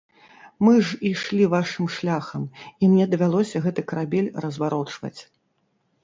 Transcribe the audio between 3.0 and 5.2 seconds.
давялося гэты карабель разварочваць.